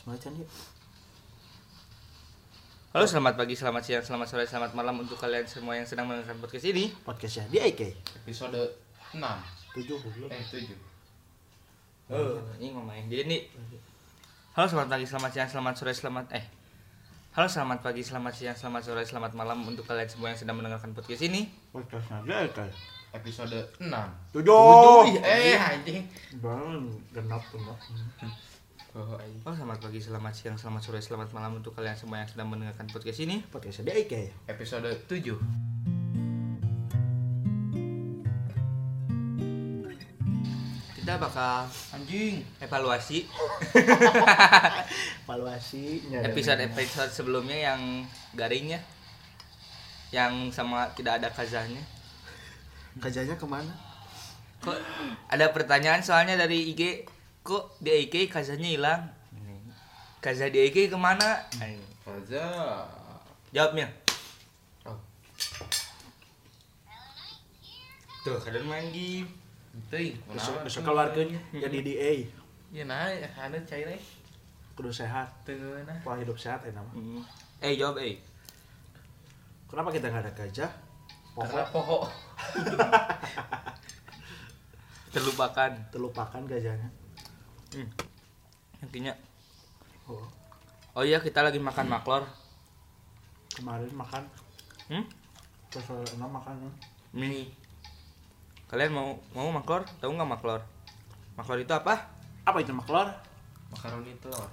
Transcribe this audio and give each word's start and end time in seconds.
Semacam 0.00 0.32
yuk. 0.40 0.50
Halo, 2.90 3.06
selamat 3.06 3.34
pagi, 3.38 3.54
selamat 3.54 3.82
siang, 3.86 4.02
selamat 4.02 4.26
sore, 4.26 4.44
selamat 4.44 4.74
malam 4.74 4.98
untuk 4.98 5.14
kalian 5.14 5.46
semua 5.46 5.78
yang 5.78 5.86
sedang 5.86 6.10
mendengarkan 6.10 6.42
podcast 6.42 6.66
ini. 6.66 6.90
Podcastnya 7.00 7.46
di 7.46 7.62
IK. 7.62 7.94
episode 8.18 8.58
6 9.14 9.22
Tujuh 9.70 9.98
belum. 10.02 10.28
eh 10.28 10.42
7 10.42 10.74
Oh, 12.10 12.42
ini 12.58 12.74
ngomongin. 12.74 13.06
Jadi 13.06 13.22
nih, 13.30 13.40
halo, 14.58 14.66
selamat 14.66 14.88
pagi, 14.90 15.06
selamat 15.06 15.30
siang, 15.30 15.48
selamat 15.48 15.74
sore, 15.78 15.92
selamat 15.94 16.26
eh. 16.34 16.44
Halo, 17.30 17.46
selamat 17.46 17.78
pagi, 17.78 18.02
selamat 18.02 18.32
siang, 18.34 18.56
selamat 18.58 18.82
sore, 18.82 19.02
selamat 19.06 19.32
malam 19.38 19.62
untuk 19.62 19.86
kalian 19.86 20.10
semua 20.10 20.34
yang 20.34 20.38
sedang 20.42 20.58
mendengarkan 20.58 20.90
podcast 20.90 21.22
ini. 21.22 21.46
Podcastnya 21.70 22.26
di 22.26 22.34
IK. 22.34 22.58
episode 23.10 23.58
6 23.78 23.90
Tujuh. 24.30 25.18
eh 25.18 25.54
anjing 25.54 26.06
Bang, 26.38 26.90
genap 27.10 27.42
tuh. 27.50 27.58
oh 28.94 29.16
Oh, 29.46 29.54
selamat 29.54 29.78
pagi, 29.80 29.98
selamat 29.98 30.32
siang, 30.34 30.56
selamat 30.58 30.82
sore, 30.82 31.00
selamat 31.00 31.28
malam 31.32 31.58
untuk 31.58 31.72
kalian 31.72 31.96
semua 31.96 32.20
yang 32.20 32.28
sedang 32.28 32.48
mendengarkan 32.50 32.86
podcast 32.90 33.18
ini. 33.20 33.40
Podcastnya 33.48 33.88
di 33.88 34.04
IK. 34.04 34.14
episode 34.46 34.90
7 35.08 36.40
Kita 41.00 41.16
bakal 41.16 41.64
anjing 41.96 42.44
evaluasi 42.60 43.24
Evaluasi. 45.24 45.84
episode-episode 46.12 47.10
sebelumnya 47.10 47.72
yang 47.72 47.80
garingnya 48.36 48.78
yang 50.10 50.50
sama 50.50 50.90
tidak 50.92 51.22
ada 51.22 51.28
kazahnya 51.30 51.80
Kajanya 52.98 53.38
ke 53.38 53.46
mana? 53.46 53.70
kok 54.60 54.76
ada 55.32 55.56
pertanyaan 55.56 56.04
soalnya 56.04 56.36
dari 56.36 56.68
IG 56.76 57.08
kok 57.40 57.80
di 57.80 58.04
IG 58.04 58.28
kazahnya 58.28 58.68
hilang? 58.68 59.02
Kazah 60.20 60.52
di 60.52 60.68
IG 60.68 60.92
ke 60.92 60.98
mana? 61.00 61.40
Faza 62.04 62.44
jawabnya 63.50 63.88
oh. 64.84 64.98
Tuh 68.20 68.36
kadang 68.38 68.68
main 68.68 68.92
game. 68.92 69.28
Teuing 69.88 70.18
Besok 70.28 70.60
besok 70.66 70.82
keluarkan 70.84 71.30
jadi 71.54 71.78
di 71.80 71.94
A. 71.96 72.12
ya 72.70 72.84
nah 72.84 73.08
ada 73.38 73.58
cair 73.64 73.88
eh 73.90 74.02
Kudu 74.74 74.90
sehat. 74.90 75.26
teu 75.42 75.58
nah. 75.82 75.94
Pola 76.02 76.18
hidup 76.18 76.36
sehat 76.36 76.62
ya 76.66 76.74
nama. 76.74 76.90
Hmm. 76.92 77.22
eh 77.58 77.74
jawab 77.74 77.98
eh. 78.02 78.18
Kenapa 79.66 79.90
kita 79.90 80.10
nggak 80.10 80.24
ada 80.26 80.32
gajah? 80.34 80.70
karena 81.30 81.64
Pokok. 81.64 81.72
Pohon 81.72 82.02
terlupakan. 85.14 85.70
Terlupakan 85.90 86.42
gajahnya. 86.44 86.88
Hmm. 87.72 87.88
intinya 88.82 89.14
Oh, 90.04 90.26
oh 90.92 91.04
iya 91.04 91.18
kita 91.18 91.38
lagi 91.40 91.56
makan 91.56 91.86
maklor 91.86 92.26
kemarin 93.52 93.86
makan. 93.92 94.26
hmm? 94.88 95.04
Terus 95.68 95.86
enam 96.12 96.26
makan. 96.28 96.66
mie 97.12 97.46
kalian 98.66 98.90
mau 98.90 99.14
mau 99.30 99.50
maklor 99.50 99.82
tahu 99.98 100.10
nggak 100.10 100.30
maklor 100.30 100.62
maklor 101.34 101.58
itu 101.58 101.70
apa 101.70 102.10
Apa 102.42 102.58
itu 102.58 102.70
maklor? 102.70 103.06
makaroni 103.68 104.14
telur 104.18 104.50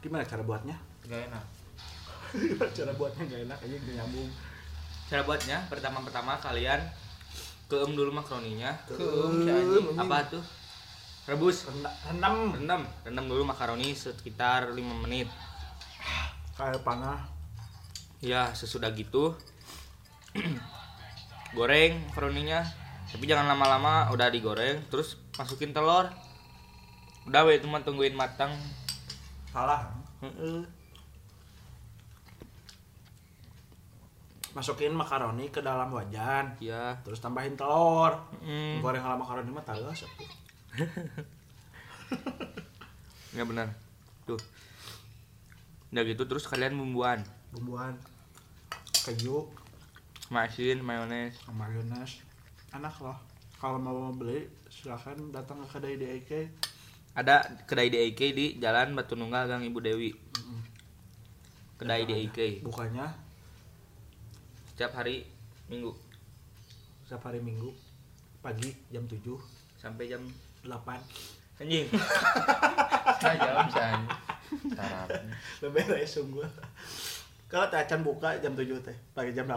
Gimana 0.00 0.20
cara 0.22 0.40
buatnya? 0.40 0.76
gak 1.02 1.28
enak 1.28 1.44
cara 2.76 2.92
buatnya 2.92 3.24
gak 3.24 3.40
enak 3.44 3.58
aja 3.58 3.76
gak 3.78 3.94
nyambung. 3.94 4.30
cara 5.04 5.20
buatnya 5.22 5.56
pertama-pertama 5.68 6.36
kalian 6.38 6.80
keem 7.66 7.92
dulu 7.92 8.08
makaroninya 8.10 8.72
keum 8.86 9.44
apa 9.96 10.16
tuh 10.28 10.44
rebus 11.24 11.64
Rendam. 12.04 12.52
rendam 12.52 12.82
rendam 13.02 13.24
dulu 13.24 13.42
makaroni 13.44 13.92
sekitar 13.92 14.68
5 14.70 15.04
menit 15.04 15.28
Kayak 16.54 16.86
panah. 16.86 17.18
ya 18.20 18.52
sesudah 18.52 18.94
gitu 18.94 19.34
goreng 21.56 22.08
makaroninya 22.08 22.62
tapi 23.06 23.24
jangan 23.24 23.46
lama-lama 23.46 24.10
udah 24.10 24.26
digoreng 24.26 24.82
terus 24.88 25.14
masukin 25.34 25.70
telur 25.70 26.10
udah 27.24 27.40
weh 27.44 27.56
cuma 27.58 27.80
tungguin 27.80 28.12
matang 28.12 28.52
Salah. 29.54 29.86
Masukin 34.50 34.90
makaroni 34.90 35.46
ke 35.46 35.62
dalam 35.62 35.94
wajan. 35.94 36.58
ya 36.58 36.98
Terus 37.06 37.22
tambahin 37.22 37.54
telur. 37.54 38.18
Mm. 38.42 38.82
Goreng 38.82 38.98
ala 38.98 39.14
makaroni 39.14 39.50
mah 39.50 39.62
talas. 39.62 40.02
Ya 43.36 43.42
benar. 43.46 43.70
Tuh. 44.26 44.40
Udah 45.94 46.02
gitu 46.02 46.26
terus 46.26 46.46
kalian 46.50 46.74
bumbuan. 46.74 47.22
Bumbuan. 47.54 47.94
Keju, 49.06 49.46
masin 50.32 50.82
mayones. 50.82 51.38
Mayones. 51.50 52.18
Enak 52.74 52.98
loh. 52.98 53.18
Kalau 53.60 53.78
mau 53.78 54.10
beli 54.10 54.50
silahkan 54.68 55.16
datang 55.30 55.62
ke 55.64 55.78
kedai 55.78 55.96
DIK. 55.96 56.32
ada 57.14 57.46
kedai 57.70 57.94
DIK 57.94 58.20
di 58.34 58.46
Jalan 58.58 58.98
Batu 58.98 59.14
Nunggal 59.14 59.46
Gang 59.46 59.62
Ibu 59.62 59.78
Dewi. 59.78 60.10
Mm-mm. 60.10 60.60
kedai 61.78 62.02
DIK 62.02 62.66
Bukanya 62.66 63.14
setiap 64.74 64.98
hari 64.98 65.22
Minggu. 65.70 65.94
Setiap 67.06 67.30
hari 67.30 67.38
Minggu. 67.38 67.70
Pagi 68.42 68.74
jam 68.90 69.06
7 69.06 69.22
sampai 69.78 70.10
jam 70.10 70.20
8 70.64 71.60
anjing. 71.60 71.86
Saya 73.20 73.36
jawab 73.38 73.68
anjing. 73.68 74.02
Sarapan 74.74 75.24
lebih 75.62 75.82
dari 75.86 76.06
sungguh. 76.08 76.46
Kalau 77.46 77.70
teh 77.70 77.78
acan 77.78 78.02
buka 78.02 78.34
jam 78.42 78.56
7 78.56 78.66
teh 78.82 78.96
pagi 79.14 79.30
jam 79.30 79.46
8 79.46 79.54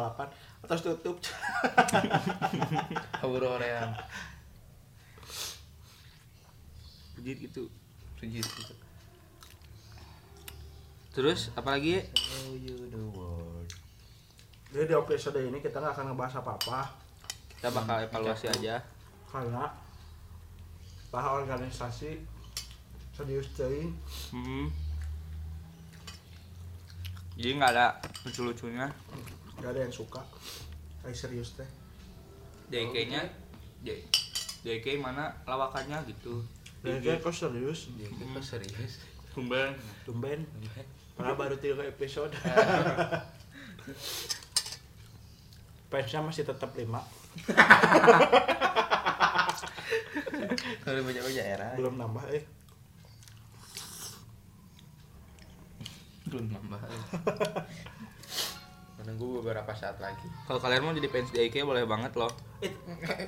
atau 0.67 0.75
tutup. 0.77 1.17
Aurora 3.25 3.95
Pujit 7.17 7.37
gitu. 7.41 7.65
Pujit 8.19 8.45
gitu. 8.45 8.73
terus 11.17 11.49
apalagi 11.57 12.05
world. 13.09 13.65
jadi 14.69 14.85
di 14.85 14.93
episode 14.93 15.41
ini 15.41 15.57
kita 15.65 15.81
nggak 15.81 15.97
akan 15.97 16.13
ngebahas 16.13 16.45
apa-apa. 16.45 16.93
Kita 17.57 17.73
bakal 17.73 18.05
evaluasi 18.05 18.45
aja. 18.53 18.85
karena 19.25 19.65
bahas 21.09 21.43
organisasi 21.43 22.19
serius 23.15 23.47
cuy. 23.57 23.89
Hmm. 24.33 24.69
jadi 27.37 27.53
nggak 27.57 27.71
ada 27.73 27.87
lucu-lucunya? 28.25 28.89
Gak 29.61 29.73
ada 29.73 29.79
yang 29.85 29.93
suka. 29.93 30.21
Kayak 31.01 31.17
serius 31.17 31.53
teh. 31.57 31.69
DIK 32.69 32.95
nya? 33.09 33.21
DIK 34.65 34.97
mana 35.01 35.33
lawakannya 35.45 36.01
gitu. 36.09 36.41
Jadi 36.81 37.21
kok 37.21 37.33
serius? 37.33 37.89
Dia 37.97 38.09
kok 38.09 38.45
serius. 38.45 39.01
Tumben. 39.33 39.73
Tumben. 40.05 40.45
Padahal 41.17 41.37
baru 41.37 41.55
tiga 41.57 41.85
episode. 41.85 42.33
Fansnya 45.87 46.19
masih 46.19 46.43
tetap 46.43 46.75
lima 46.75 46.99
Kalau 50.79 50.99
banyak-banyak 51.01 51.45
era. 51.49 51.69
belum 51.73 51.95
nambah 51.95 52.25
eh 52.29 52.43
belum 56.27 56.45
nambah. 56.49 56.79
Menunggu 58.97 59.39
beberapa 59.39 59.71
saat 59.71 59.95
lagi. 59.97 60.27
kalau 60.43 60.59
kalian 60.59 60.81
mau 60.81 60.91
jadi 60.91 61.07
fans 61.07 61.31
DIK 61.31 61.63
boleh 61.63 61.85
banget 61.85 62.11
loh 62.13 62.27
Eh, 62.57 62.73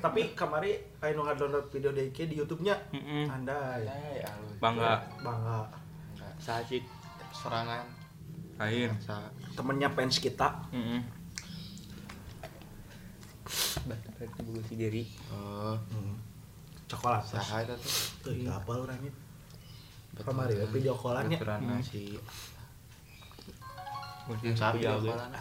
tapi 0.01 0.33
kemarin 0.33 0.75
Ayo 0.99 1.13
download 1.31 1.69
video 1.69 1.93
DK 1.93 2.25
di 2.25 2.35
YouTube-nya 2.35 2.73
Mm-mm. 2.91 3.29
Anda 3.29 3.77
ya 3.77 3.93
Hai, 3.93 4.19
alus. 4.19 4.57
bangga 4.57 4.93
bangga 5.19 5.69
sahik 6.35 6.83
Serangan. 7.31 7.85
lain 8.57 8.89
temennya 9.53 9.87
fans 9.87 10.17
kita 10.17 10.49
Mm-mm. 10.73 10.99
Oh, 15.33 15.75
coklat 16.89 17.21
saha 17.21 17.61
itu 17.65 17.73
tuh. 17.77 17.93
tuh 18.25 18.33
iya 18.33 18.51
apa 18.57 18.71
orangnya 18.73 19.13
kemarin 20.19 20.57
ya, 20.57 20.65
video 20.73 20.93
callannya 20.97 21.37
Baturan 21.37 21.59
Hmm. 21.63 21.81
si 21.85 22.17
Mungkin 24.29 24.53
sapi 24.53 24.85
callan. 24.85 25.33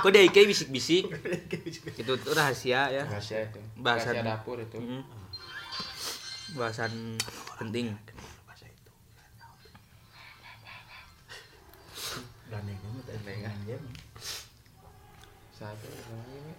Kok 0.00 0.10
DIK 0.12 0.36
bisik-bisik? 0.48 1.04
Itu 2.00 2.12
tuh 2.16 2.32
rahasia 2.32 2.88
ya. 2.88 3.04
Rahasia 3.04 3.44
itu. 3.52 3.60
Bahasan. 3.76 4.16
Rahasia 4.16 4.24
dapur 4.24 4.56
itu. 4.56 4.78
Mm. 4.80 5.04
Bahasan 6.56 6.92
penting. 7.60 7.92
Gandeng. 12.56 13.84
Satu 15.52 15.86
namanya. 15.88 16.54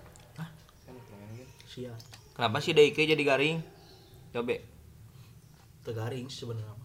Kenapa 2.33 2.57
sih 2.61 2.73
DIK 2.73 2.97
jadi 3.07 3.23
garing? 3.23 3.57
coba. 4.27 4.53
Tegaring 5.81 6.27
sebenarnya. 6.29 6.75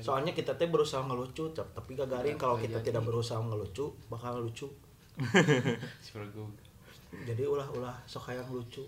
Soalnya 0.00 0.32
kita 0.32 0.56
teh 0.56 0.68
berusaha 0.68 1.00
ngelucu 1.00 1.52
tap- 1.52 1.72
tapi 1.72 1.92
gak 1.92 2.08
garing. 2.08 2.36
Nggak- 2.36 2.38
kalau 2.38 2.54
nggak 2.56 2.68
kita 2.68 2.78
jadi. 2.78 2.88
tidak 2.88 3.02
berusaha 3.02 3.40
ngelucu 3.40 3.84
bakal 4.08 4.40
lucu 4.40 4.68
jadi 7.28 7.42
ulah-ulah 7.42 7.92
sok 8.06 8.30
hayang 8.30 8.48
lucu 8.48 8.86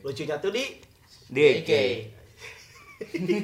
lucunya 0.00 0.38
tuh 0.38 0.54
di 0.54 0.64
DK 1.28 1.70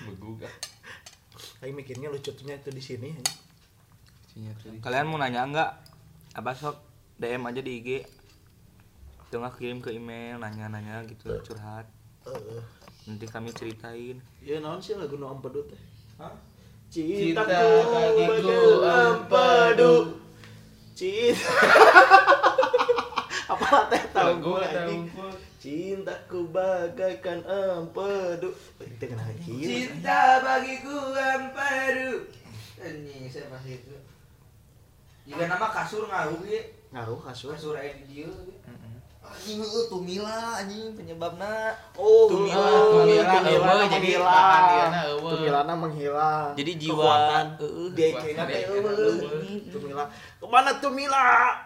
Begugah. 0.00 0.52
Aing 1.60 1.76
mikirnya 1.76 2.08
lucunya 2.08 2.56
itu 2.56 2.72
di 2.72 2.80
sini. 2.80 3.12
Kalian 4.80 5.12
mau 5.12 5.20
nanya 5.20 5.44
enggak 5.44 5.70
apa 6.32 6.56
sok 6.56 6.80
DM 7.20 7.44
aja 7.44 7.60
di 7.60 7.84
IG 7.84 7.88
atau 9.28 9.44
nggak 9.44 9.60
kirim 9.60 9.84
ke 9.84 9.92
email 9.92 10.40
nanya-nanya 10.40 11.04
gitu 11.04 11.36
curhat. 11.44 11.84
Heeh. 12.24 12.64
nanti 13.08 13.24
kami 13.28 13.52
ceritain. 13.52 14.16
Ya 14.40 14.60
naon 14.60 14.80
sih 14.80 14.96
lagu 14.96 15.20
nu 15.20 15.28
empedu 15.28 15.60
teh? 15.68 15.80
Hah? 16.16 16.32
Cintaku 16.88 17.68
bagiku 17.92 18.60
empedu 18.88 19.92
Cinta. 20.96 21.44
Apa 23.52 23.84
teh 23.92 24.00
tahu 24.16 24.32
gue 24.40 24.58
lagi. 24.64 24.96
Cintaku 25.60 26.48
bagaikan 26.48 27.44
empedu 27.44 28.48
Itu 28.80 29.04
kenapa 29.04 29.28
kieu? 29.44 29.60
cinta 29.60 30.40
bagiku 30.40 31.12
empedu 31.12 32.24
ini 32.80 33.28
saya 33.28 33.52
pasti 33.52 33.76
itu 33.76 33.92
juga 35.28 35.44
nama 35.52 35.68
kasur 35.68 36.08
ngaruh 36.08 36.40
ya 36.48 36.64
Ngaruh 36.96 37.20
kasur 37.20 37.52
kasur 37.52 37.76
aja 37.76 37.92
di 37.92 38.24
dia 38.24 38.32
anjing 39.20 39.60
itu 39.60 39.80
tumila 39.86 40.58
anjing 40.58 40.96
penyebabna 40.96 41.76
Oh, 41.94 42.24
Tumila, 42.26 42.56
oh, 42.56 43.04
tumila, 43.04 43.30
tumila 43.36 43.72
eueuh, 43.76 43.86
jadi 43.86 44.08
eueuh. 44.16 45.30
Tumilana 45.36 45.74
menghilang. 45.76 46.50
Jadi 46.56 46.72
jiwa, 46.80 46.98
Kekuatan 46.98 47.46
eueuh. 47.60 47.88
di 47.94 48.06
kayaknya. 48.10 48.44
Tumila. 49.70 50.04
Ke 50.10 50.46
mana 50.48 50.70
Tumila? 50.80 51.59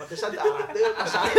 Pantesan 0.00 0.32
tak 0.32 0.72
teu 0.72 0.90
kasar. 0.96 1.28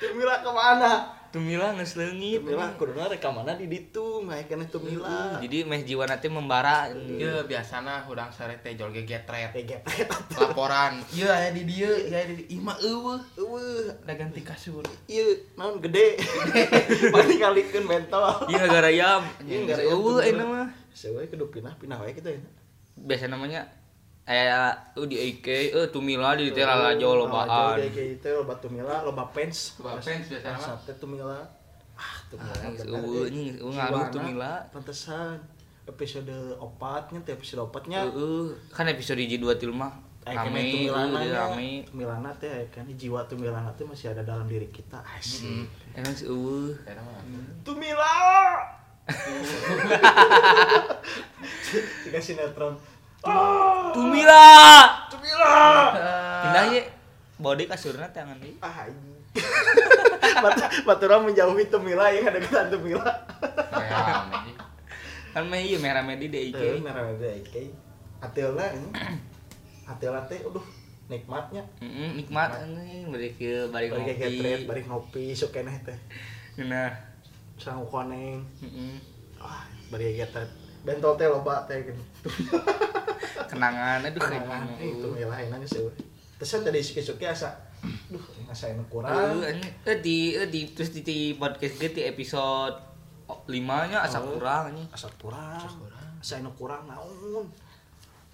Tumila 0.00 0.44
ke 0.44 0.50
mana? 0.52 0.92
tumila 1.34 1.74
geus 1.74 1.98
leungit 1.98 2.46
Tumila 2.46 2.70
kuduna 2.78 3.10
rekamanna 3.10 3.58
di 3.58 3.66
ditu, 3.66 4.22
nggak 4.22 4.46
kena 4.46 4.70
Tumila. 4.70 5.42
jadi 5.42 5.66
meh 5.66 5.82
jiwa 5.82 6.06
nanti 6.06 6.30
membara 6.30 6.86
Ieu 6.94 7.42
biasana 7.42 8.06
urang 8.06 8.30
sare 8.30 8.62
teh 8.62 8.78
jol 8.78 8.94
gegetret. 8.94 9.50
Tege 9.50 9.82
Laporan. 10.38 11.02
Ieu 11.10 11.26
aya 11.26 11.50
di 11.50 11.66
dieu, 11.66 11.90
ieu 11.90 12.14
aya 12.14 12.30
di. 12.30 12.46
Ima 12.54 12.78
eueuh. 12.78 13.18
eueuh. 13.34 13.90
Da 14.06 14.14
ganti 14.14 14.46
kasur. 14.46 14.86
Ieu 15.10 15.26
naon 15.58 15.82
gede. 15.82 16.22
Paling 17.14 17.40
kalikeun 17.42 17.82
mentol. 17.82 18.46
iya 18.46 18.70
gara 18.70 18.90
yam 18.94 19.26
Ieu 19.42 19.66
gara 19.66 19.82
yam 19.82 19.98
eueuh 19.98 20.22
mah 20.38 20.70
Sewe 20.94 21.26
kudu 21.26 21.50
pinah 21.50 21.98
wae 21.98 22.14
kitu 22.14 22.30
ya. 22.30 22.38
biasa 22.94 23.26
namanya 23.26 23.66
eh 24.24 24.48
uh, 24.48 25.04
di 25.04 25.16
IK 25.20 25.46
eh 25.76 25.86
tumila 25.92 26.32
di 26.32 26.48
teh 26.48 26.64
lalajo 26.64 27.28
lobaan 27.28 27.76
Kayak 27.76 27.92
gitu, 27.92 28.28
loba 28.40 28.56
Tumila, 28.56 29.04
loba 29.04 29.28
fans. 29.28 29.76
Loba 29.76 30.00
fans 30.00 30.24
biasana 30.32 30.56
mah. 30.56 30.80
Sate 30.80 30.92
Tumila. 30.96 31.36
Ah, 31.92 32.16
Tumila. 32.32 32.56
Ah, 32.56 32.72
eh. 32.72 33.28
ini, 33.28 33.42
ngaruh 33.60 34.08
Tumila. 34.08 34.64
Pantesan 34.72 35.36
episode 35.84 36.32
opatnya 36.56 37.20
teh 37.20 37.36
episode 37.36 37.60
opatnya 37.60 38.08
Heeh, 38.08 38.56
kan 38.72 38.88
episode 38.88 39.20
hiji 39.20 39.36
dua 39.36 39.52
tilu 39.60 39.76
mah 39.76 39.92
Aya 40.24 40.40
rame 40.40 40.56
kene 40.56 40.88
Tumilana 40.88 41.20
rame 41.20 41.84
Tumilana 41.84 42.30
teh 42.40 42.48
kan 42.72 42.88
jiwa 42.88 43.20
Tumilana 43.28 43.68
teh 43.76 43.84
masih 43.84 44.08
ada 44.08 44.24
dalam 44.24 44.48
diri 44.48 44.64
kita 44.72 44.96
asik 45.04 45.68
emang 45.92 46.16
eueuh 46.24 46.72
Eta 46.88 47.04
mah. 47.04 47.20
Tumila 47.60 48.16
Tiga 52.08 52.16
sinetron 52.16 52.72
Ah, 52.72 52.93
tumila 53.94 54.46
Tumila 55.08 55.54
pindah 56.44 56.64
ye 56.70 56.82
body 57.40 57.64
kasurna 57.66 58.08
tangan 58.12 58.38
deui 58.38 58.56
ah 58.60 58.86
Batura 60.86 61.18
menjauhi 61.18 61.66
Tumila 61.72 62.12
yang 62.12 62.30
ada 62.30 62.38
dekat 62.38 62.70
Tumila 62.70 63.10
kan 65.34 65.50
meh 65.50 65.66
ieu 65.66 65.82
merah 65.82 66.06
medi 66.06 66.30
di 66.30 66.54
Teu 66.54 66.78
IK 66.78 66.86
merah 66.86 67.10
merah 67.10 67.34
iki. 67.34 67.74
Ateula 68.22 68.70
ini. 68.70 68.88
Ateula 69.82 70.22
teh 70.30 70.38
aduh 70.46 70.62
nikmatnya. 71.10 71.66
Heeh, 71.82 72.14
nikmat 72.16 72.54
anjing 72.54 73.10
bari 73.10 73.34
ke 73.34 73.66
bari 73.68 73.90
Bari 73.90 74.14
kayak 74.14 74.18
getret, 74.22 74.60
ngopi 74.62 74.68
bari 74.70 74.82
ngopi 74.86 75.24
sok 75.34 75.58
keneh 75.58 75.76
teh. 75.82 75.98
nah 76.62 76.94
Sangu 77.58 77.90
koneng. 77.90 78.46
heeh 78.62 78.94
Wah, 79.42 79.66
bari 79.90 80.14
getret. 80.16 80.48
Bentol 80.84 81.16
teh 81.16 81.26
loba 81.26 81.64
teh 81.64 81.80
gitu. 81.80 82.02
kenangan 83.50 84.04
aduh 84.04 84.20
Kenangan 84.20 84.68
itu 84.78 85.06
milah 85.08 85.38
enaknya 85.40 85.66
sih. 85.66 85.80
Terus 86.36 86.60
tadi 86.60 86.80
suki-suki 86.84 87.24
asa 87.24 87.56
duh 88.12 88.20
asa 88.48 88.72
enak 88.72 88.88
kurang. 88.88 89.40
Eh 89.88 89.96
di 90.00 90.36
eh 90.36 90.48
di 90.48 90.68
terus 90.72 90.92
di, 90.92 91.00
di 91.00 91.18
podcast 91.36 91.80
ge 91.80 91.88
di 91.92 92.02
episode 92.04 92.76
5 93.24 93.48
nya 93.88 94.04
asa 94.04 94.20
Oh. 94.20 94.36
kurang 94.36 94.72
anjing 94.72 94.88
Asa 94.92 95.08
kurang. 95.16 95.56
Asa 96.20 96.40
enak 96.40 96.54
kurang 96.56 96.84
naon. 96.84 97.48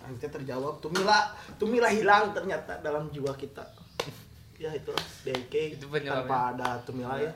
Nanti 0.00 0.26
terjawab 0.26 0.80
Tumila, 0.80 1.30
Tumila 1.60 1.86
hilang 1.92 2.32
ternyata 2.32 2.80
dalam 2.80 3.12
jiwa 3.12 3.36
kita. 3.36 3.62
Ya 4.56 4.72
itulah 4.72 5.00
DK 5.22 5.76
Itu 5.76 5.86
tanpa 5.92 6.56
ada 6.56 6.80
Tumila 6.82 7.20
ya. 7.20 7.30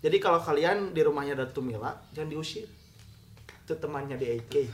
Jadi 0.00 0.16
kalau 0.22 0.38
kalian 0.38 0.94
di 0.94 1.02
rumahnya 1.02 1.34
ada 1.36 1.46
Tumila, 1.50 1.90
jangan 2.14 2.30
diusir. 2.30 2.66
Itu 3.70 3.78
temannya 3.78 4.18
dia 4.18 4.34
itu? 4.34 4.66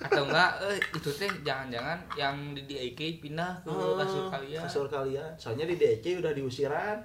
atau 0.00 0.22
enggak 0.24 0.62
eh 0.62 0.78
itu 0.94 1.10
teh 1.10 1.26
jangan-jangan 1.42 1.98
yang 2.14 2.54
di 2.54 2.62
DIK 2.64 3.18
pindah 3.18 3.60
ke 3.60 3.74
kasur 3.98 4.30
kalian 4.30 4.62
Oh, 4.62 4.64
Kasur 4.64 4.86
kalian. 4.86 5.30
Soalnya 5.34 5.66
di 5.66 5.74
DK 5.74 6.22
udah 6.22 6.30
diusiran 6.30 6.96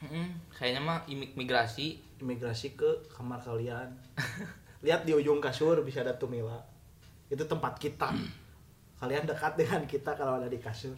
Heeh, 0.00 0.26
kayaknya 0.50 0.80
mah 0.80 1.04
imig- 1.04 1.32
migrasi 1.34 2.00
imigrasi 2.18 2.72
ke 2.72 2.88
kamar 3.06 3.36
kalian. 3.38 3.92
Lihat 4.84 5.04
di 5.04 5.12
ujung 5.12 5.38
kasur 5.38 5.76
bisa 5.80 6.00
ada 6.00 6.12
Tumila. 6.12 6.56
Itu 7.28 7.44
tempat 7.44 7.76
kita. 7.76 8.16
Kalian 8.96 9.24
dekat 9.24 9.54
dengan 9.54 9.84
kita 9.84 10.12
kalau 10.12 10.40
ada 10.40 10.48
di 10.48 10.56
kasur. 10.56 10.96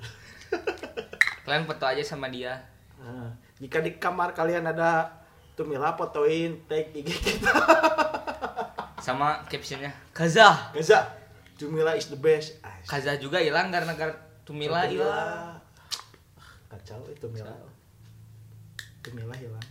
kalian 1.45 1.63
foto 1.65 1.83
aja 1.83 2.03
sama 2.03 2.27
dia 2.27 2.55
Nah, 2.97 3.29
jika 3.59 3.79
di 3.79 3.99
kamar 3.99 4.31
kalian 4.33 4.63
ada 4.65 5.11
Tumila 5.53 5.93
fotoin 5.93 6.65
tag 6.65 6.91
IG 6.91 7.11
kita. 7.13 7.53
sama 9.07 9.39
captionnya 9.47 9.95
Kaza 10.11 10.75
Gaza, 10.75 11.07
Tumila 11.55 11.95
is 11.95 12.11
the 12.11 12.19
best. 12.19 12.59
Kaza 12.91 13.15
juga 13.23 13.39
hilang 13.39 13.71
karena 13.71 13.95
gar 13.95 14.11
Tumila 14.43 14.83
hilang 14.83 15.07
Ah, 15.07 15.55
Kacau 16.67 17.07
itu 17.07 17.23
Tumila. 17.23 17.55
Tumila 19.07 19.31
hilang. 19.39 19.63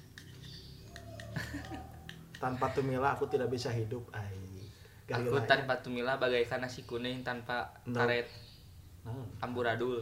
Tanpa 2.39 2.72
Tumila 2.72 3.20
aku 3.20 3.27
tidak 3.27 3.51
bisa 3.51 3.68
hidup. 3.75 4.08
Ay, 4.15 4.32
aku 5.12 5.36
ya. 5.36 5.44
tanpa 5.44 5.84
Tumila 5.84 6.15
bagaikan 6.15 6.63
nasi 6.63 6.88
kuning 6.88 7.27
tanpa 7.27 7.75
No. 7.84 8.00
karet 8.00 8.32
Nah, 9.06 9.22
amburadul 9.44 10.01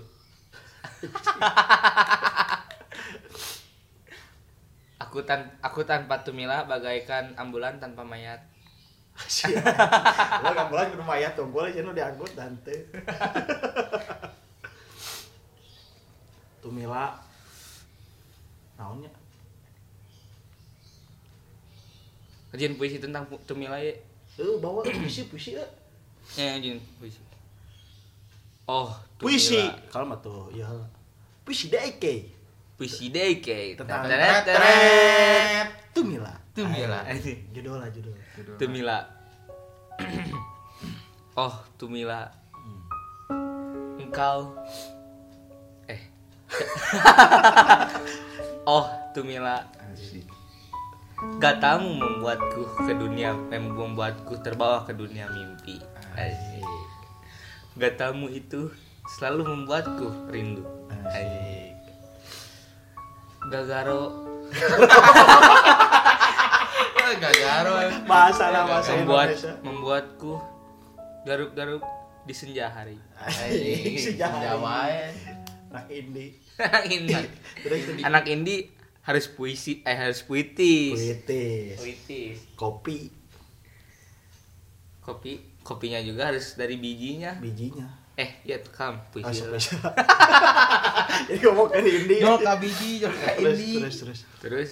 aku 5.04 5.20
tan 5.28 5.52
aku 5.60 5.84
tanpa 5.84 6.24
Tumila 6.24 6.64
bagaikan 6.64 7.36
ambulan 7.36 7.84
tanpa 7.84 8.08
mayat 8.08 8.53
Kan 9.14 10.90
ke 10.90 10.98
rumah 10.98 11.18
ya 11.22 11.30
tunggul 11.38 11.70
aja 11.70 11.80
nu 11.86 11.94
diangkut 11.94 12.34
dante. 12.34 12.90
Tumila. 16.62 17.14
Naonnya? 18.80 19.12
Jin 22.54 22.78
puisi 22.78 23.02
tentang 23.02 23.26
Tumila 23.50 23.82
ya 23.82 23.94
Eh, 24.38 24.58
bawa 24.62 24.82
puisi 24.86 25.30
puisi 25.30 25.58
ya. 25.58 25.66
ya 26.38 26.58
Jin 26.58 26.82
puisi 26.98 27.22
oh 28.66 28.90
Puisi. 29.18 29.62
Kalau 29.88 30.04
mah 30.10 30.20
tuh, 30.20 30.52
ya. 30.52 30.68
Puisi 31.48 31.72
DK. 31.72 32.04
puisi 32.76 33.08
kayak 33.14 33.80
Tentang. 33.80 34.04
Tret. 34.44 35.68
Tumila. 35.96 36.43
Tumila. 36.54 37.02
Ay, 37.02 37.18
Judul 37.50 37.82
lah 37.82 37.90
judul. 37.90 38.14
Tumila. 38.62 39.02
oh, 41.42 41.56
Tumila. 41.82 42.30
Engkau 43.98 44.54
eh. 45.90 45.98
oh, 48.70 48.86
Tumila. 49.18 49.66
Katamu 51.42 51.98
membuatku 51.98 52.86
ke 52.86 52.94
dunia 52.94 53.34
mem- 53.34 53.74
membuatku 53.74 54.38
terbawa 54.46 54.86
ke 54.86 54.94
dunia 54.94 55.26
mimpi. 55.34 55.82
Asik. 56.14 56.62
Gatamu 57.82 58.30
itu 58.30 58.70
selalu 59.18 59.58
membuatku 59.58 60.30
rindu. 60.30 60.62
Asik. 60.94 61.74
Gagaro 63.50 64.30
Gak 67.04 67.34
garo. 67.36 67.76
bahasa 68.04 68.48
lah 68.48 68.64
bahasa 68.64 68.96
membuat 68.96 69.28
Indonesia 69.30 69.54
membuatku 69.62 70.34
garuk-garuk 71.24 71.84
di 72.24 72.34
senja 72.34 72.68
hari. 72.68 72.96
Jawa 74.16 74.88
ya. 74.88 75.08
nah 75.68 75.84
ini 75.90 76.38
Anak 76.56 77.26
terus 77.60 77.80
Anak 78.00 78.24
indie 78.28 78.70
harus 79.02 79.26
puisi 79.28 79.82
eh 79.82 79.98
harus 79.98 80.22
puitis. 80.22 80.96
puitis 80.96 81.76
Puitis. 81.76 82.38
kopi 82.56 83.10
Kopi 85.02 85.32
kopinya 85.60 86.00
juga 86.00 86.32
harus 86.32 86.56
dari 86.56 86.78
bijinya. 86.78 87.36
bijinya 87.38 87.90
Eh, 88.14 88.46
ya 88.46 88.62
kam 88.64 89.02
puisi. 89.10 89.42
jadi 91.28 91.40
ngomong 91.42 91.68
ke 91.68 91.82
ini 91.82 92.22
Jol 92.22 92.38
kabiji, 92.40 93.02
jol 93.02 93.10
ka 93.12 93.28
terus 93.34 93.58
indi. 93.58 93.72
terus 93.76 93.96
terus 93.98 94.20
Terus 94.40 94.70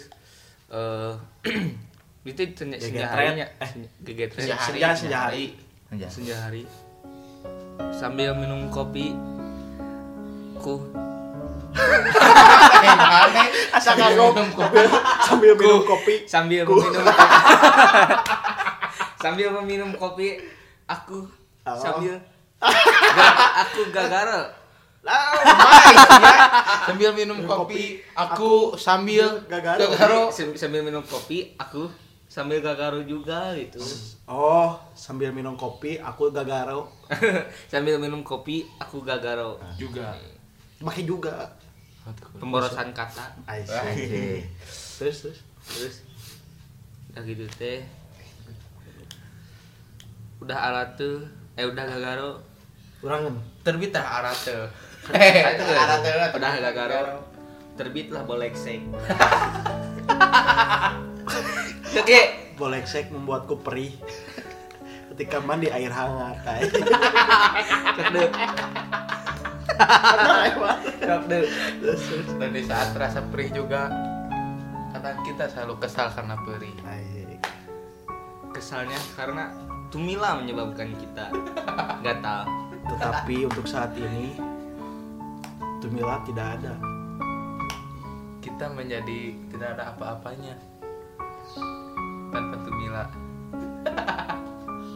eh 0.70 1.14
itu 2.24 2.44
senja, 2.54 2.78
senja 2.78 3.06
harinya. 3.08 3.46
Eh, 3.58 3.70
Gegetret. 4.00 4.46
senja 4.46 4.56
hari. 4.56 4.78
senja 4.78 4.90
senja 4.94 5.20
hari 5.20 5.46
Senja 6.08 6.36
hari. 6.40 6.64
Sambil 7.92 8.32
minum 8.34 8.70
kopi 8.70 9.12
ku 10.56 10.80
asal 13.72 13.96
Sambil 13.96 14.12
kagok 14.12 14.30
minum 14.36 14.50
kopi. 14.54 14.82
sambil 15.24 15.52
minum 15.56 15.82
kopi 15.82 16.16
sambil 16.26 16.62
Ku. 16.64 16.74
meminum 16.78 17.06
sambil 19.24 19.48
meminum 19.56 19.90
kopi 19.94 20.28
aku 20.86 21.26
sambil 21.66 22.16
aku 23.64 23.82
gagaro 23.90 24.54
lah 25.02 25.34
Sambil 26.86 27.10
minum 27.16 27.42
kopi, 27.42 28.04
aku 28.14 28.78
sambil. 28.78 29.42
Sam- 30.30 30.54
sambil 30.54 30.84
minum 30.84 31.02
kopi 31.02 31.56
aku 31.58 31.90
sambil 32.32 32.64
gagaro 32.64 33.04
juga 33.04 33.52
gitu. 33.60 33.84
Oh 34.24 34.80
sambil 34.96 35.36
minum 35.36 35.60
kopi 35.60 36.00
aku 36.00 36.32
gagaro 36.32 36.88
sambil 37.72 38.00
minum 38.00 38.24
kopi 38.24 38.64
aku 38.80 39.04
gagaro 39.04 39.60
juga. 39.76 40.16
pakai 40.80 41.04
juga. 41.04 41.52
Pemborosan 42.40 42.96
kata. 42.96 43.36
Aisyah 43.44 43.84
terus 45.04 45.28
terus 45.28 45.40
terus. 45.68 45.96
Udah 47.12 47.22
gitu 47.28 47.44
teh. 47.60 47.84
Udah 50.40 50.72
alat 50.72 50.96
tuh. 50.96 51.28
Eh 51.60 51.68
udah 51.68 51.84
gagaro 51.84 52.40
urangan 53.04 53.36
Terbit. 53.68 53.92
Itu 55.52 55.64
kan? 55.68 55.84
Arate 55.84 56.10
udah 56.40 56.52
gagaro 56.72 57.32
terbitlah 57.82 58.22
bolekseng 58.28 58.92
oke. 61.98 62.22
Boleh 62.56 62.86
sek 62.86 63.10
membuatku 63.10 63.58
perih 63.66 63.96
ketika 65.12 65.42
mandi 65.42 65.68
air 65.68 65.90
hangat 65.90 66.40
cek 66.46 68.08
deh 68.14 68.30
cek. 68.30 68.52
Dan 72.38 72.50
di 72.54 72.62
saat 72.64 72.94
rasa 72.94 73.26
perih 73.28 73.50
juga 73.50 73.90
kata 74.94 75.26
kita 75.26 75.50
selalu 75.50 75.82
kesal 75.82 76.14
karena 76.14 76.38
perih. 76.46 76.76
Kesalnya 78.54 79.00
karena 79.18 79.50
Tumila 79.90 80.38
menyebabkan 80.38 80.94
kita 80.96 81.34
gatal. 82.06 82.46
Tetapi 82.94 83.50
untuk 83.50 83.66
saat 83.66 83.98
ini 83.98 84.38
Tumila 85.82 86.22
tidak 86.30 86.62
ada. 86.62 86.78
Kita 88.38 88.70
menjadi 88.70 89.34
tidak 89.50 89.82
ada 89.82 89.98
apa-apanya 89.98 90.54
tanpa 92.32 92.56
Tumila. 92.64 93.04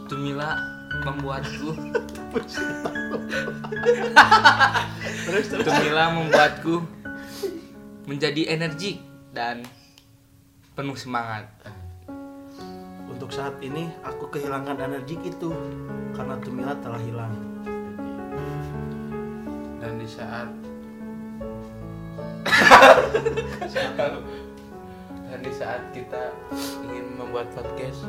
Tumila 0.08 0.50
membuatku. 1.04 1.70
Terus 5.26 5.46
terus. 5.52 5.66
Tumila 5.66 6.04
membuatku 6.16 6.76
menjadi 8.06 8.54
energik 8.54 9.02
dan 9.34 9.66
penuh 10.78 10.96
semangat. 10.96 11.50
Untuk 13.10 13.32
saat 13.32 13.56
ini 13.64 13.88
aku 14.04 14.28
kehilangan 14.28 14.78
energi 14.78 15.18
itu 15.24 15.50
karena 16.14 16.36
Tumila 16.44 16.76
telah 16.80 17.02
hilang. 17.02 17.34
Dan 19.80 20.02
di 20.02 20.08
saat 20.10 20.50
dan 25.36 25.44
di 25.44 25.52
saat 25.52 25.84
kita 25.92 26.32
ingin 26.88 27.20
membuat 27.20 27.52
podcast 27.52 28.08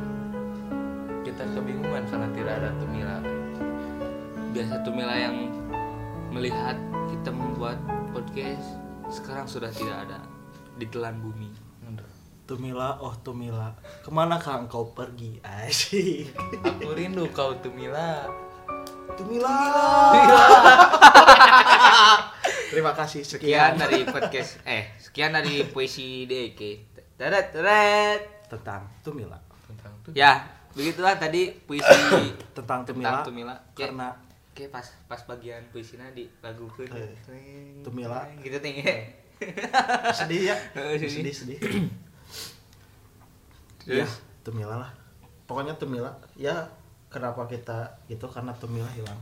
kita 1.27 1.43
kebingungan 1.59 2.07
karena 2.07 2.31
tidak 2.31 2.55
ada 2.63 2.71
Tumila. 2.79 3.19
biasa 4.55 4.75
Tumila 4.87 5.11
yang 5.19 5.51
melihat 6.31 6.79
kita 7.11 7.35
membuat 7.35 7.83
podcast 8.15 8.79
sekarang 9.11 9.51
sudah 9.51 9.75
tidak 9.75 10.07
ada 10.07 10.23
di 10.79 10.87
telan 10.87 11.19
bumi. 11.19 11.51
Tumila 12.47 13.03
oh 13.03 13.19
Tumila 13.27 13.75
ke 14.07 14.11
mana 14.15 14.39
kah 14.39 14.63
engkau 14.63 14.95
pergi? 14.95 15.43
Asik. 15.43 16.31
Aku 16.79 16.95
rindu 16.95 17.27
kau 17.35 17.59
Tumila. 17.59 18.31
Tumila. 19.19 19.59
Terima 22.71 22.95
kasih 22.95 23.27
sekian. 23.27 23.75
Sekian 23.75 23.83
dari 23.83 24.07
podcast 24.07 24.63
eh 24.63 24.95
sekian 25.03 25.35
dari 25.35 25.67
puisi 25.67 26.23
DK 26.31 26.95
teret 27.17 27.47
teret. 27.51 28.21
Tentang 28.47 28.85
Tumila. 29.03 29.39
Tentang 29.67 29.93
tuh. 30.05 30.13
ya 30.13 30.45
begitulah 30.73 31.17
tadi 31.17 31.57
puisi. 31.65 31.85
Tentang 32.57 32.85
tentang 32.85 33.25
Tumila, 33.25 33.25
Tumila. 33.25 33.55
Karena 33.75 34.09
Oke 34.57 34.73
pas 34.73 34.89
pas 35.05 35.21
bagian 35.29 35.61
puisinya 35.69 36.09
di 36.17 36.25
lagu 36.41 36.65
ke 36.73 36.89
Eh, 36.89 37.13
Tumila. 37.85 38.25
gitu 38.41 38.57
tinggi 38.57 38.81
sedih 40.17 40.49
ya? 40.49 40.57
Eh, 40.73 40.97
sedih. 41.13 41.29
sedih 41.29 41.59
ya 44.01 44.09
Tumila 44.41 44.81
lah. 44.81 44.91
Pokoknya 45.45 45.77
Tumila. 45.77 46.09
Ya 46.37 46.73
kenapa 47.13 47.45
kita 47.45 48.01
gitu? 48.09 48.25
Karena 48.29 48.53
Tumila 48.57 48.89
hilang. 48.97 49.21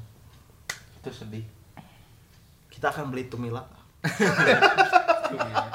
Itu 1.03 1.11
sedih. 1.11 1.43
kita 2.71 2.91
akan 2.91 3.11
beli 3.11 3.31
Tumila 3.31 3.63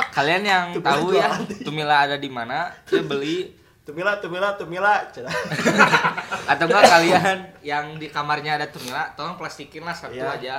kalian 0.09 0.43
yang 0.43 0.65
Tumila 0.71 0.89
tahu 0.91 1.07
ya. 1.13 1.29
Tumila 1.61 1.95
ada 2.03 2.15
di 2.15 2.27
mana 2.27 2.71
ya 2.85 3.01
beli. 3.01 3.51
Tumila 3.81 4.17
Tumila 4.17 4.53
Tumila 4.53 4.93
atau 6.51 6.65
enggak 6.65 6.83
kalian 6.85 7.37
yang 7.61 7.95
di 7.95 8.07
kamarnya 8.07 8.55
ada 8.55 8.67
Tumila 8.67 9.09
tolong 9.13 9.33
plastikin 9.33 9.81
lah 9.81 9.93
satu 9.93 10.13
Iya. 10.13 10.35
aja. 10.35 10.55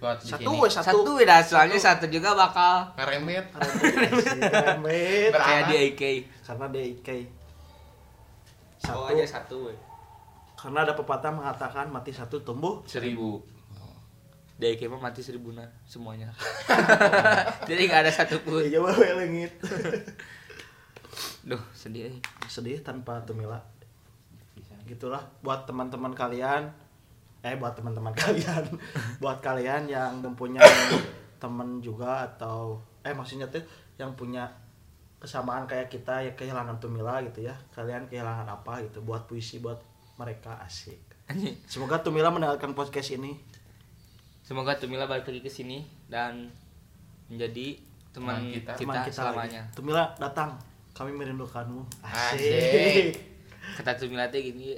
Buat 0.00 0.16
di 0.16 0.32
satu 0.32 0.52
satu, 0.64 1.04
satu 1.04 1.10
beda 1.12 1.44
soalnya 1.44 1.76
satu. 1.76 2.08
juga 2.08 2.32
bakal. 2.32 2.88
Remet. 2.96 3.44
Ber- 5.28 5.36
kayak 5.36 5.62
di 5.66 5.74
AK 5.92 6.02
karena 6.42 6.66
dia 6.68 6.82
IK 6.82 7.08
satu 8.80 9.04
satu. 9.04 9.12
aja 9.12 9.24
satu 9.28 9.56
we. 9.68 9.74
karena 10.56 10.84
ada 10.84 10.92
pepatah 10.92 11.28
mengatakan 11.30 11.88
mati 11.88 12.12
satu 12.12 12.40
tumbuh 12.40 12.80
seribu. 12.84 13.44
di 13.44 13.59
AK 14.60 14.92
mah 14.92 15.00
mati 15.00 15.24
seribu 15.24 15.56
nah 15.56 15.64
semuanya. 15.88 16.28
Jadi 17.68 17.82
nggak 17.88 18.02
ada 18.04 18.12
satupun. 18.12 18.60
Ya 18.68 18.76
coba 18.76 18.92
lengit 18.96 19.52
duh 21.48 21.60
sedih 21.72 22.12
sedih 22.44 22.84
tanpa 22.84 23.24
Tumila. 23.24 23.56
Gitulah 24.84 25.24
buat 25.40 25.64
teman-teman 25.64 26.12
kalian 26.12 26.68
eh 27.40 27.56
buat 27.56 27.72
teman-teman 27.72 28.12
kalian. 28.22 28.68
Buat 29.16 29.40
kalian 29.40 29.88
yang 29.88 30.20
mempunyai 30.20 30.68
teman 31.40 31.80
juga 31.80 32.28
atau 32.28 32.84
eh 33.00 33.16
maksudnya 33.16 33.48
tuh 33.48 33.64
yang 33.96 34.12
punya 34.12 34.44
kesamaan 35.20 35.64
kayak 35.64 35.88
kita 35.88 36.20
ya 36.20 36.32
kehilangan 36.36 36.76
Tumila 36.76 37.24
gitu 37.24 37.48
ya. 37.48 37.56
Kalian 37.72 38.12
kehilangan 38.12 38.44
apa 38.44 38.84
gitu 38.84 39.00
buat 39.00 39.24
puisi 39.24 39.64
buat 39.64 39.80
mereka 40.20 40.60
asik. 40.60 41.00
Semoga 41.64 42.04
Tumila 42.04 42.28
mendengarkan 42.28 42.76
podcast 42.76 43.16
ini 43.16 43.49
semoga 44.50 44.74
Tumila 44.74 45.06
balik 45.06 45.30
lagi 45.30 45.46
ke 45.46 45.52
sini 45.52 45.86
dan 46.10 46.50
menjadi 47.30 47.78
teman 48.10 48.42
Teman 48.42 48.50
kita. 48.50 48.72
kita, 48.74 48.82
teman 48.82 48.96
kita 49.06 49.14
selamanya 49.14 49.62
lagi. 49.62 49.74
Tumila 49.78 50.04
datang 50.18 50.58
kami 50.90 51.14
merindukanmu 51.14 51.86
Asik. 52.02 52.34
asik, 52.34 53.06
kata 53.78 53.94
Tumila 53.94 54.26
teh 54.26 54.42
gini 54.42 54.74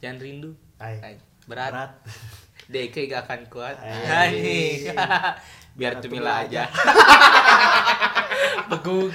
jangan 0.00 0.24
rindu 0.24 0.56
Ay, 0.80 0.96
Ay, 1.04 1.14
berat, 1.44 1.68
berat. 1.68 1.92
DK 2.72 3.12
gak 3.12 3.28
akan 3.28 3.40
kuat 3.52 3.76
Ay. 3.84 4.08
Anjing. 4.08 4.96
biar 5.76 5.78
Biar 5.92 5.92
Tumila 6.00 6.00
Tumila 6.00 6.32
aja 6.48 6.64
Begug. 8.72 9.12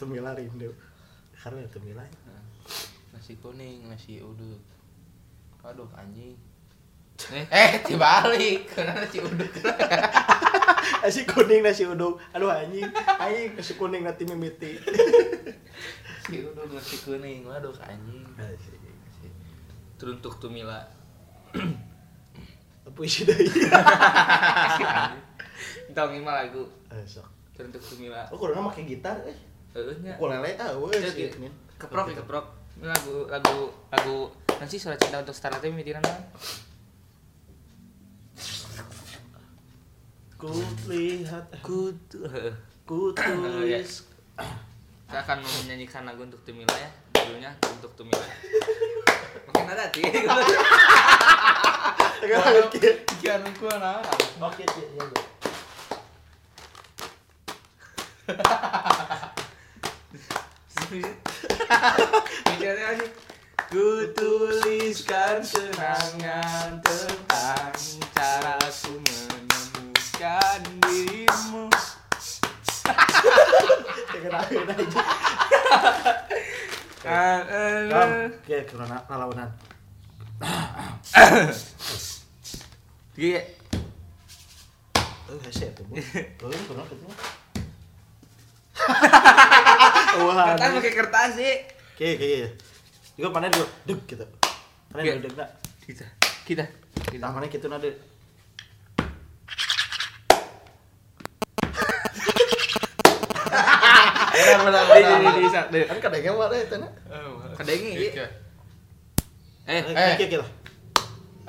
Tumila 0.00 0.32
rindu 0.32 0.72
karena 1.36 1.60
Tumila 1.68 2.00
Nasi 3.12 3.36
kuning, 3.36 3.84
nasi 3.92 4.24
uduk. 4.24 4.64
Aduh 5.60 5.92
anjing. 5.92 6.40
Eh, 7.30 7.46
Eh, 7.46 7.70
dibalik. 7.84 8.66
Karena 8.66 9.06
si 9.06 9.22
uduk. 9.22 9.52
nasi 11.02 11.26
kuning 11.26 11.62
nasi 11.62 11.82
uduk 11.82 12.14
aduh 12.30 12.46
anjing 12.46 12.86
anjing 13.18 13.54
nasi 13.54 13.74
kuning 13.74 14.02
nanti 14.02 14.22
mimiti 14.22 14.78
si 16.22 16.42
uduk 16.42 16.70
nasi 16.70 16.96
kuning. 17.02 17.42
Waduh, 17.42 17.74
anjing. 17.82 18.22
teruntuk 19.98 20.38
Tumila. 20.38 20.82
puisi 22.92 23.22
deui 23.22 23.46
Entah 25.88 26.04
gimana 26.10 26.42
lagu 26.44 26.66
Eh, 26.90 27.02
teruntuk 27.54 27.78
Tumila. 27.80 28.26
oh 28.28 28.38
kurang 28.38 28.66
make 28.66 28.82
gitar 28.82 29.16
eh 29.22 29.36
Heeh 29.72 29.96
nya. 30.02 30.12
ukulele 30.18 30.52
ah 30.60 30.70
ya. 30.92 31.30
Keprok 31.78 32.06
ya 32.10 32.14
keprok. 32.18 32.46
Lagu 32.82 33.26
lagu 33.26 33.56
lagu 33.88 34.16
nanti 34.58 34.76
surat 34.76 34.98
cinta 34.98 35.18
untuk 35.18 35.32
Star 35.32 35.54
teh 35.56 35.70
mitiran 35.70 36.02
ku 40.42 40.50
lihat 40.90 41.46
Kutu. 41.62 42.26
Heeh. 42.26 42.50
ku 42.82 43.14
tulis 43.14 44.10
Saya 45.06 45.22
akan 45.22 45.38
menyanyikan 45.38 46.02
lagu 46.02 46.26
untuk 46.26 46.42
Tumila 46.42 46.74
ya. 46.74 46.90
Judulnya 47.14 47.54
untuk 47.70 47.94
Tumila. 47.94 48.26
Mungkin 49.46 49.70
ada 49.70 49.86
sih. 49.94 50.02
oke 52.58 52.90
Jangan 53.22 53.54
gua 53.54 53.74
nah. 53.78 54.02
oke 54.42 54.66
iya 54.66 54.86
iya 54.98 55.04
Mikirnya 62.50 62.88
sih. 62.98 63.10
Ku 63.70 64.10
tuliskan 64.10 65.38
senangan 65.38 66.82
tentang 66.82 67.78
cara 68.10 68.58
ku 68.66 69.51
menemukan 70.22 70.62
dirimu. 70.86 71.66
kenalin 74.12 74.70
aja. 74.70 75.02
Eh, 77.02 77.90
oke 78.30 78.56
kurang 78.70 78.86
lawanan 79.10 79.50
Iya. 83.18 83.42
tuh 85.74 85.82
wah 90.22 90.54
Kertas 90.54 90.70
pakai 90.78 90.94
kertas 90.94 91.30
sih. 91.34 91.66
oke 91.98 92.06
oke 92.06 92.22
iya. 92.22 92.46
Juga 93.18 93.34
mana 93.34 93.50
dulu. 93.50 93.66
Deg 93.82 93.98
gitu. 94.06 94.22
Mana 94.94 95.02
Iya. 95.02 95.18
deg 95.18 95.34
nak. 95.34 95.50
Kita, 95.82 96.06
kita, 96.46 96.62
kita. 97.10 97.18
kita 97.18 97.26
mana 97.26 97.50
gitu 97.50 97.66
nade 97.66 97.98
benar 104.60 104.82
benar 104.82 104.82
Di, 104.92 105.40
di, 105.40 105.48
di, 105.48 105.80
kan 105.88 105.98
kadangnya 106.02 106.30
mana 106.36 106.56
itu 106.56 106.76
nak 106.76 106.92
Kedengi, 107.52 107.90
iya. 108.10 108.26
Eh, 109.62 109.78
eh 109.78 109.94
Eh. 109.94 110.14
oke 110.18 110.36
lah. 110.42 110.50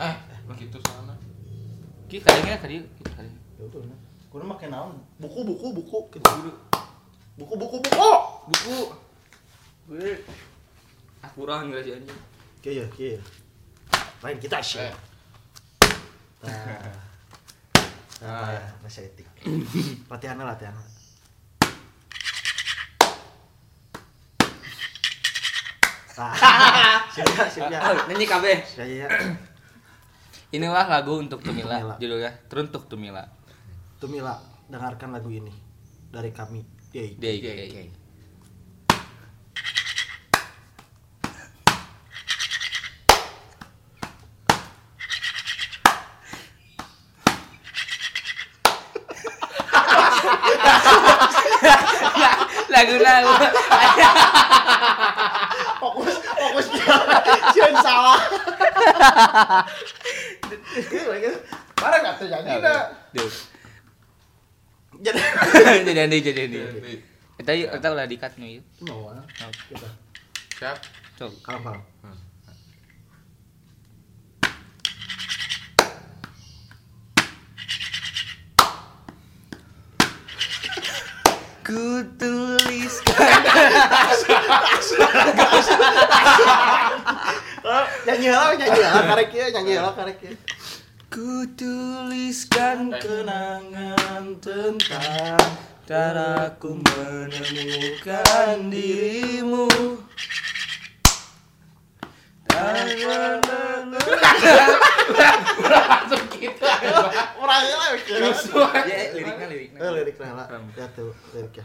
Eh, 0.04 0.16
gitu 0.60 0.78
sana. 0.86 1.16
ki 2.06 2.22
kadengnya 2.22 2.62
ka 2.62 2.70
dieu, 2.70 2.86
kita 3.02 3.10
kadeng. 3.18 3.34
ya 3.58 3.66
nah 3.90 4.00
kurang 4.30 4.50
makin 4.54 4.70
naon. 4.70 4.98
Buku 5.18 5.42
buku 5.42 5.68
buku. 5.74 5.98
Gitu 6.14 6.26
dulu 6.26 6.52
buku 7.38 7.54
buku 7.58 7.76
buku. 7.82 8.10
Buku. 8.54 8.78
Gue. 9.90 10.12
Ah, 11.26 11.30
kurang 11.34 11.70
enggak 11.72 11.82
sih 11.86 11.94
anjing. 11.98 12.20
oke 12.60 12.70
ya 12.70 12.86
ya. 13.18 13.22
Lain 14.22 14.38
kita 14.38 14.62
sih. 14.62 14.82
Eh. 14.84 14.94
nah. 16.46 16.94
Nah 18.24 18.56
ya 18.56 18.64
rasa 18.80 19.04
etik. 19.04 19.28
Latihan 20.08 20.40
latihan 20.40 20.72
Nah, 20.72 20.88
siap 26.14 27.70
Oh, 27.90 27.96
nyanyi 28.06 28.26
ya 28.78 29.08
Inilah 30.54 30.86
lagu 30.86 31.18
untuk 31.18 31.42
Tumila, 31.42 31.82
Tumila. 31.82 31.96
judulnya 31.98 32.32
Teruntuk 32.46 32.86
Tumila. 32.86 33.26
Tumila 33.98 34.38
dengarkan 34.70 35.10
lagu 35.18 35.34
ini 35.34 35.50
dari 36.14 36.30
kami 36.30 36.62
Yay. 36.94 37.18
DIY. 37.18 37.90
lagu 52.74 52.96
lagu 53.02 53.34
sian 57.64 57.76
salah. 57.80 58.20
Marah 61.80 61.98
nggak 62.00 62.16
tuh 62.20 62.28
jadi 62.28 62.52
nak? 62.60 62.86
Jadi 65.04 65.20
jadi 65.84 66.18
jadi 66.22 66.44
Jadi, 66.48 66.94
kita 67.40 67.52
kita 67.76 67.88
ulah 67.92 68.08
dikat 68.08 68.32
nih 68.40 68.62
ah. 68.88 69.24
kita 69.68 69.90
Siap. 70.60 70.78
cok 71.20 71.32
kalem 71.44 71.62
kalem. 71.66 71.82
ku 81.64 82.04
tuliskan 82.20 83.40
Oh, 87.64 87.88
nyanyi 88.04 88.30
lah 88.36 88.52
nyanyi 88.52 88.82
lah 88.84 89.04
karek 89.08 89.32
ya 89.32 89.46
nyanyi 89.56 89.74
lah 89.80 89.94
karek 89.96 90.20
ya. 90.20 90.32
ku 91.08 91.48
tuliskan 91.56 92.92
kenangan 93.00 94.36
tentang 94.44 95.40
caraku 95.88 96.84
menemukan 96.84 98.68
dirimu 98.68 99.72
Langsung 105.74 106.24
gitu. 106.38 106.64
Orang 107.42 107.64
lah 107.66 107.90
oke. 107.98 108.14
ya 108.88 109.10
liriknya 109.12 109.48
liriknya 109.50 109.80
Eh 109.82 109.92
lirik 110.00 110.16
lah. 110.22 110.48
Ya 110.78 110.86
tuh 110.94 111.12
liriknya. 111.34 111.64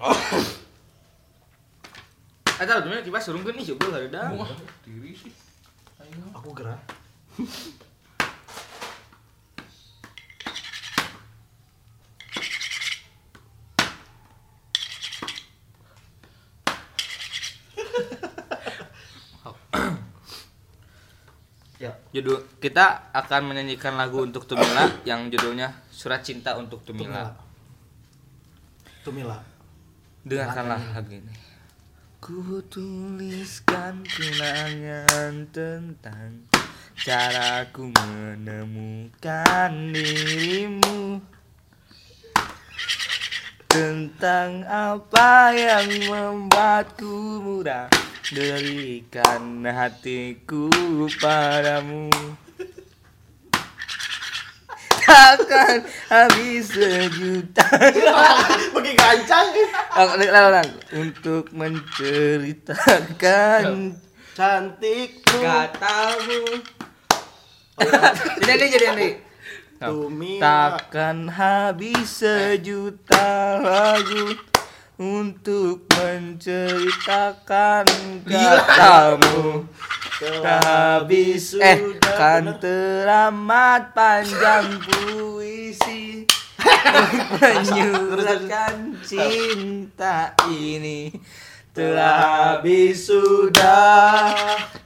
Ada 2.59 2.83
tuh 2.83 2.91
tiba 3.05 3.19
suruh 3.23 3.39
nih 3.45 3.65
coba 3.75 3.85
nggak 3.95 4.05
ada 4.11 4.35
Wah, 4.35 4.51
diri 4.83 5.13
sih. 5.15 5.31
Ayo. 5.99 6.23
Aku 6.35 6.51
gerah. 6.55 6.79
Ya, 21.79 21.95
Judul 22.11 22.43
kita 22.59 23.15
akan 23.15 23.55
menyanyikan 23.55 23.95
lagu 23.95 24.27
untuk 24.27 24.51
Tumila 24.51 24.91
yang 25.07 25.31
judulnya 25.31 25.71
Surat 25.95 26.27
Cinta 26.27 26.59
untuk 26.59 26.83
Tumila. 26.83 27.31
Tumila. 29.07 29.39
Tumila. 29.39 29.39
Dengarkanlah 30.27 30.83
lagu 30.99 31.15
ini. 31.15 31.48
Ku 32.19 32.59
tuliskan 32.67 34.03
kenangan 34.03 35.47
tentang 35.55 36.51
caraku 36.99 37.95
menemukan 37.95 39.71
dirimu. 39.95 41.23
Tentang 43.71 44.67
apa 44.67 45.55
yang 45.55 45.87
membuatku 46.11 47.39
mudah 47.39 47.87
berikan 48.35 49.63
hatiku 49.63 50.67
padamu 51.23 52.11
takkan 55.09 55.89
habis 56.13 56.69
sejuta. 56.69 57.65
Bagi 58.77 58.93
gancang. 58.93 59.49
Oh, 59.97 60.13
untuk 60.93 61.49
menceritakan 61.57 63.97
Cantikmu. 64.37 65.41
katamu 65.43 66.45
jadi 68.43 68.59
ini 68.59 68.67
jadi 68.75 68.87
ini. 68.95 69.09
Tumila. 69.79 70.43
takkan 70.43 71.31
habis 71.31 72.27
sejuta 72.27 73.63
lagu 73.63 74.35
untuk 74.99 75.87
menceritakan 75.95 77.87
katamu 78.27 79.71
Telah 80.19 80.59
habis 80.99 81.55
eh 81.63 81.95
kan 82.03 82.59
teramat 82.59 83.95
panjang 83.95 84.83
puisi. 84.83 86.27
Menyuratkan 87.39 88.99
cinta 89.07 90.35
ini. 90.51 91.15
Telah 91.71 92.19
habis 92.59 93.07
sudah. 93.07 94.35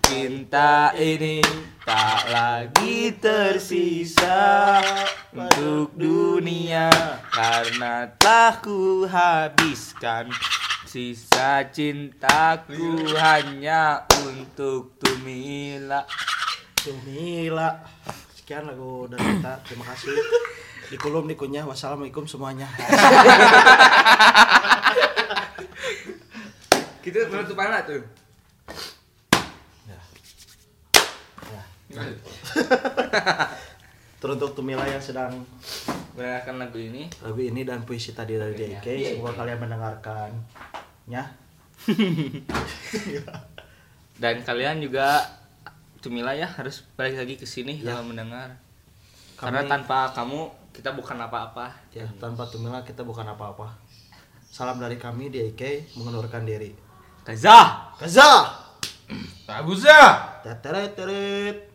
Cinta 0.05 0.92
ini 1.01 1.40
tak 1.81 2.29
lagi 2.29 3.16
tersisa 3.16 4.85
untuk 5.33 5.97
dunia. 5.97 6.92
Karena 7.33 8.05
telah 8.21 8.61
ku 8.61 9.09
habiskan 9.09 10.29
sisa 10.93 11.73
cintaku 11.73 13.09
hanya 13.17 14.05
untuk 14.29 14.93
Tumila 15.01 16.05
Tumila. 16.77 17.81
Sekian 18.37 18.69
lagu 18.69 19.09
dari 19.09 19.25
kita. 19.25 19.57
Terima 19.65 19.89
kasih. 19.89 20.13
Di 20.93 21.01
kolom 21.01 21.25
dikunyah. 21.31 21.65
Wassalamualaikum 21.65 22.29
semuanya. 22.29 22.69
kita 27.03 27.27
penutupan 27.27 27.67
lah 27.67 27.83
tuh 27.83 27.99
Teruntuk 34.23 34.55
Tumila 34.55 34.87
yang 34.87 35.03
sedang 35.03 35.43
mendengarkan 36.15 36.63
lagu 36.63 36.79
ini 36.79 37.11
lagu 37.25 37.41
ini 37.43 37.67
dan 37.67 37.83
puisi 37.83 38.15
tadi 38.15 38.39
dari 38.39 38.55
DK. 38.55 39.19
Semoga 39.19 39.43
kalian 39.43 39.59
mendengarkan. 39.67 40.31
Ya. 41.05 41.25
dan 44.23 44.43
kalian 44.43 44.79
juga 44.79 45.19
Tumila 45.99 46.35
ya 46.35 46.47
harus 46.47 46.83
balik 46.95 47.15
lagi 47.17 47.35
ke 47.37 47.47
sini 47.47 47.79
Ya. 47.79 47.95
kalau 47.95 48.11
mendengar 48.11 48.59
Kami- 49.35 49.55
karena 49.55 49.61
tanpa 49.67 50.11
kamu 50.12 50.47
kita 50.71 50.91
bukan 50.93 51.19
apa-apa 51.21 51.71
Ya, 51.91 52.07
tanpa 52.17 52.47
Tumila 52.47 52.81
kita 52.81 53.03
bukan 53.03 53.27
apa-apa. 53.27 53.71
Salam 54.43 54.77
dari 54.77 54.97
kami 54.97 55.29
DK 55.29 55.93
mengundurkan 55.97 56.45
diri. 56.45 56.77
Kazah 57.25 57.93
Kaza. 57.97 58.53
Tabuza. 59.45 60.01
Teteret 60.41 60.93
teret. 60.93 61.72